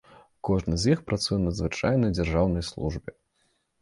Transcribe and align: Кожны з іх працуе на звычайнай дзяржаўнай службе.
Кожны 0.47 0.77
з 0.83 0.95
іх 0.95 1.03
працуе 1.11 1.39
на 1.43 1.53
звычайнай 1.59 2.11
дзяржаўнай 2.19 2.67
службе. 2.71 3.11